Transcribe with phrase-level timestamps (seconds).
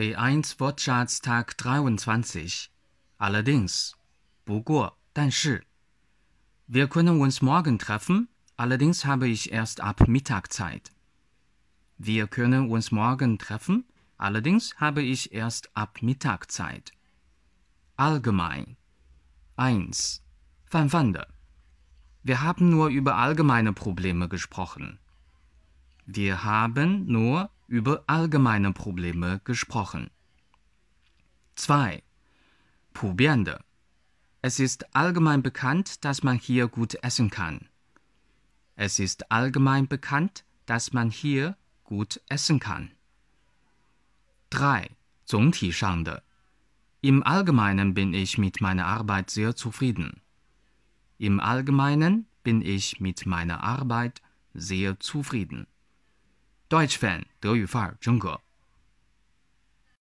[0.00, 2.70] B1 Wortschatz Tag 23.
[3.18, 3.98] Allerdings.
[4.46, 4.96] Bugur,
[6.66, 8.26] Wir können uns morgen treffen,
[8.56, 10.90] allerdings habe ich erst ab Mittag Zeit.
[11.98, 13.84] Wir können uns morgen treffen,
[14.16, 16.92] allerdings habe ich erst ab Mittag Zeit.
[17.98, 18.78] Allgemein.
[19.56, 20.22] 1.
[20.64, 21.26] Fanfande.
[22.22, 24.98] Wir haben nur über allgemeine Probleme gesprochen.
[26.06, 30.10] Wir haben nur über allgemeine Probleme gesprochen.
[31.54, 32.02] 2.
[32.92, 33.60] Probierende.
[34.42, 37.68] Es ist allgemein bekannt, dass man hier gut essen kann.
[38.74, 42.90] Es ist allgemein bekannt, dass man hier gut essen kann.
[44.50, 44.90] 3.
[45.24, 46.24] Zongtischande.
[47.02, 50.20] Im Allgemeinen bin ich mit meiner Arbeit sehr zufrieden.
[51.18, 54.22] Im Allgemeinen bin ich mit meiner Arbeit
[54.54, 55.68] sehr zufrieden.
[56.70, 58.40] Deutsch Fan 德语范儿真格。